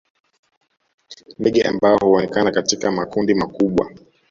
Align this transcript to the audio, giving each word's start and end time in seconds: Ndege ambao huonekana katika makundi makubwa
Ndege 1.39 1.61
ambao 1.63 1.97
huonekana 1.97 2.51
katika 2.51 2.91
makundi 2.91 3.33
makubwa 3.33 3.91